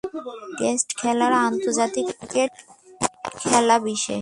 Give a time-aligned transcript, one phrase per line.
[0.59, 2.51] Test খেলা আন্তর্জাতিক cricket
[3.41, 4.05] খেলাবিশেষ।